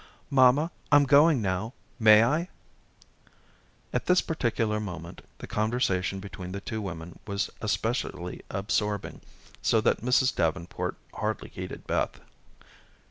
"Mamma, 0.31 0.71
I'm 0.91 1.03
going 1.03 1.43
now. 1.43 1.73
May 1.99 2.23
I?" 2.23 2.49
At 3.93 4.07
this 4.07 4.19
particular 4.19 4.79
moment 4.79 5.21
the 5.37 5.45
conversation 5.45 6.19
between 6.19 6.53
the 6.53 6.59
two 6.59 6.81
women 6.81 7.19
was 7.27 7.51
especially 7.61 8.41
absorbing 8.49 9.21
so 9.61 9.79
that 9.81 10.01
Mrs. 10.01 10.33
Davenport 10.35 10.97
hardly 11.13 11.49
heeded 11.49 11.85
Beth. 11.85 12.19